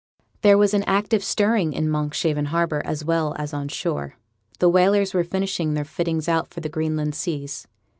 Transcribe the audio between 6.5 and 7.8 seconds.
for the Greenland seas.